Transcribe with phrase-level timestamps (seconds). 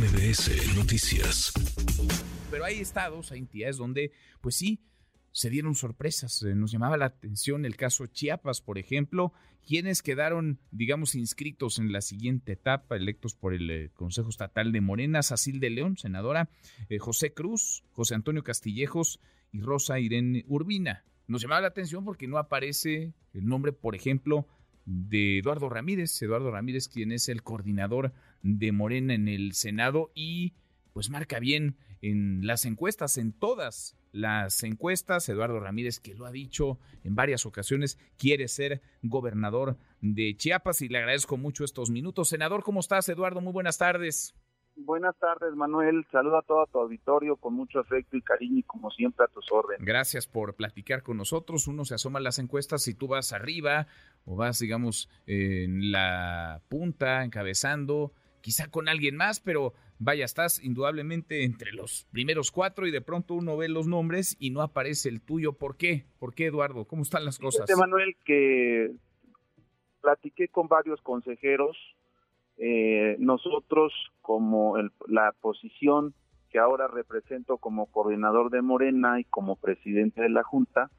[0.00, 1.52] MBS Noticias.
[2.50, 4.80] Pero hay estados, hay entidades donde, pues sí,
[5.30, 6.42] se dieron sorpresas.
[6.42, 11.92] Eh, nos llamaba la atención el caso Chiapas, por ejemplo, quienes quedaron, digamos, inscritos en
[11.92, 16.48] la siguiente etapa, electos por el eh, Consejo Estatal de Morena, Sacil de León, senadora,
[16.88, 19.20] eh, José Cruz, José Antonio Castillejos
[19.52, 21.04] y Rosa Irene Urbina.
[21.26, 24.46] Nos llamaba la atención porque no aparece el nombre, por ejemplo,
[24.90, 28.12] de Eduardo Ramírez, Eduardo Ramírez, quien es el coordinador
[28.42, 30.54] de Morena en el Senado y
[30.92, 35.28] pues marca bien en las encuestas, en todas las encuestas.
[35.28, 40.88] Eduardo Ramírez, que lo ha dicho en varias ocasiones, quiere ser gobernador de Chiapas y
[40.88, 42.28] le agradezco mucho estos minutos.
[42.28, 43.40] Senador, ¿cómo estás, Eduardo?
[43.40, 44.34] Muy buenas tardes.
[44.84, 46.06] Buenas tardes, Manuel.
[46.10, 49.50] Saludo a todo tu auditorio con mucho afecto y cariño y como siempre a tus
[49.50, 49.84] órdenes.
[49.84, 51.66] Gracias por platicar con nosotros.
[51.66, 53.86] Uno se asoma a las encuestas si tú vas arriba
[54.24, 61.44] o vas, digamos, en la punta, encabezando, quizá con alguien más, pero vaya, estás indudablemente
[61.44, 65.20] entre los primeros cuatro y de pronto uno ve los nombres y no aparece el
[65.20, 65.52] tuyo.
[65.52, 66.04] ¿Por qué?
[66.18, 66.86] ¿Por qué, Eduardo?
[66.86, 67.68] ¿Cómo están las cosas?
[67.68, 68.92] Este Manuel, que
[70.00, 71.76] platiqué con varios consejeros.
[72.62, 74.76] Eh, nosotros, como
[75.08, 76.14] la posición
[76.50, 80.90] que ahora represento como coordinador de Morena y como presidente de la Junta,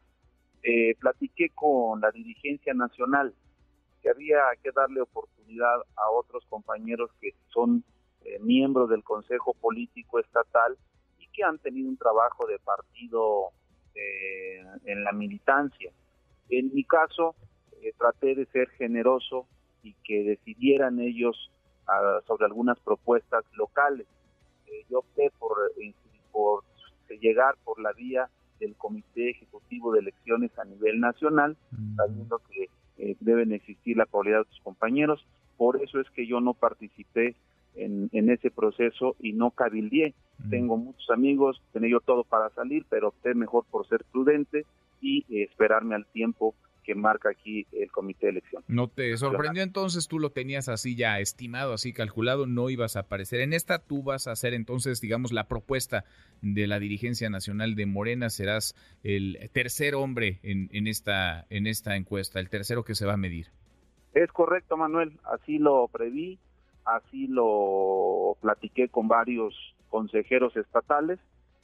[0.64, 3.36] eh, platiqué con la dirigencia nacional
[4.02, 7.84] que había que darle oportunidad a otros compañeros que son
[8.24, 10.78] eh, miembros del Consejo Político Estatal
[11.20, 13.50] y que han tenido un trabajo de partido
[13.94, 15.92] eh, en la militancia.
[16.50, 17.36] En mi caso,
[17.82, 19.48] eh, traté de ser generoso
[19.84, 21.51] y que decidieran ellos
[21.88, 24.08] ah, sobre algunas propuestas locales.
[24.90, 25.58] yo opté por,
[26.32, 26.64] por
[27.20, 28.30] llegar por la vía
[28.60, 31.96] del Comité Ejecutivo de Elecciones a nivel nacional, mm.
[31.96, 32.70] sabiendo que
[33.20, 35.26] deben existir la probabilidad de otros compañeros.
[35.58, 37.36] Por eso es que yo no participé
[37.76, 40.14] en, ese proceso y no cabildié.
[40.50, 44.66] Tengo muchos amigos, tenía yo todo para salir, pero opté mejor por ser prudente
[45.00, 48.64] y eh, esperarme al tiempo que marca aquí el comité de elección.
[48.68, 50.08] ¿No te sorprendió entonces?
[50.08, 54.04] Tú lo tenías así ya estimado, así calculado, no ibas a aparecer en esta, tú
[54.04, 56.06] vas a hacer entonces, digamos, la propuesta
[56.42, 61.96] de la dirigencia nacional de Morena, serás el tercer hombre en, en, esta, en esta
[61.96, 63.48] encuesta, el tercero que se va a medir.
[64.14, 66.40] Es correcto, Manuel, así lo preví,
[66.86, 69.56] así lo platiqué con varios
[69.90, 71.20] consejeros estatales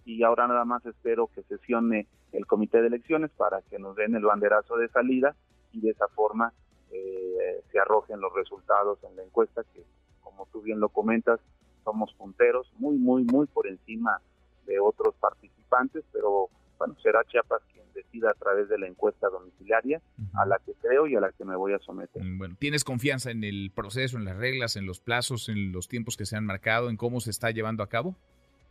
[0.05, 4.15] y ahora nada más espero que sesione el comité de elecciones para que nos den
[4.15, 5.35] el banderazo de salida
[5.71, 6.53] y de esa forma
[6.91, 9.83] eh, se arrojen los resultados en la encuesta que
[10.21, 11.39] como tú bien lo comentas
[11.83, 14.21] somos punteros muy muy muy por encima
[14.65, 20.01] de otros participantes pero bueno será Chiapas quien decida a través de la encuesta domiciliaria
[20.35, 22.23] a la que creo y a la que me voy a someter.
[22.23, 25.87] Mm, bueno, ¿tienes confianza en el proceso, en las reglas, en los plazos, en los
[25.87, 28.15] tiempos que se han marcado, en cómo se está llevando a cabo?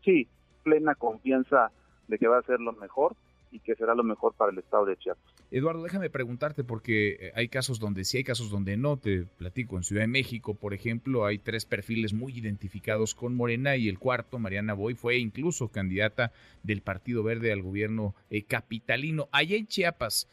[0.04, 0.28] Sí,
[0.62, 1.72] plena confianza
[2.06, 3.16] de que va a ser lo mejor
[3.56, 5.24] y que será lo mejor para el estado de Chiapas.
[5.50, 8.98] Eduardo, déjame preguntarte porque eh, hay casos donde sí, hay casos donde no.
[8.98, 13.76] Te platico, en Ciudad de México, por ejemplo, hay tres perfiles muy identificados con Morena
[13.76, 19.28] y el cuarto, Mariana Boy, fue incluso candidata del Partido Verde al gobierno eh, capitalino.
[19.32, 20.28] Allá en Chiapas,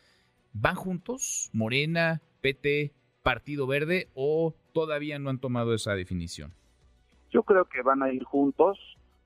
[0.52, 2.92] ¿van juntos Morena, PT,
[3.22, 6.52] Partido Verde o todavía no han tomado esa definición?
[7.32, 8.78] Yo creo que van a ir juntos,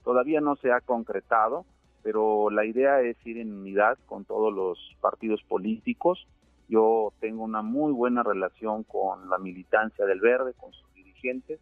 [0.03, 1.66] todavía no se ha concretado
[2.07, 6.25] pero la idea es ir en unidad con todos los partidos políticos.
[6.69, 11.59] Yo tengo una muy buena relación con la militancia del Verde, con sus dirigentes,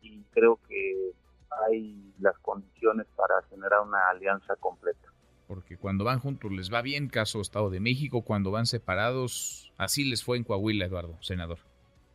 [0.00, 1.10] y creo que
[1.68, 5.06] hay las condiciones para generar una alianza completa.
[5.48, 10.08] Porque cuando van juntos les va bien, caso Estado de México, cuando van separados, así
[10.08, 11.58] les fue en Coahuila, Eduardo, senador.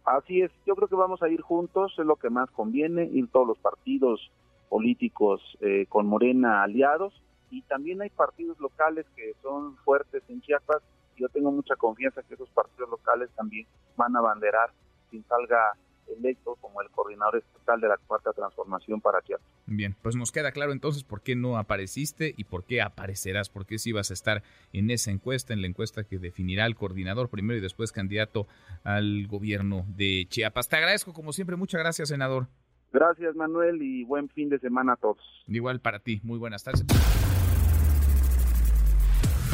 [0.05, 3.27] Así es, yo creo que vamos a ir juntos, es lo que más conviene, ir
[3.27, 4.31] todos los partidos
[4.69, 7.13] políticos eh, con Morena aliados
[7.49, 10.81] y también hay partidos locales que son fuertes en Chiapas.
[11.17, 13.67] Yo tengo mucha confianza que esos partidos locales también
[13.97, 14.71] van a abanderar
[15.11, 15.73] sin salga
[16.17, 19.45] electo como el coordinador estatal de la cuarta transformación para Chiapas.
[19.67, 23.65] Bien, pues nos queda claro entonces por qué no apareciste y por qué aparecerás, por
[23.65, 24.41] qué si vas a estar
[24.73, 28.47] en esa encuesta, en la encuesta que definirá el coordinador primero y después candidato
[28.83, 30.67] al gobierno de Chiapas.
[30.67, 32.47] Te agradezco como siempre, muchas gracias, senador.
[32.91, 35.19] Gracias, Manuel, y buen fin de semana a todos.
[35.47, 36.85] Igual para ti, muy buenas tardes.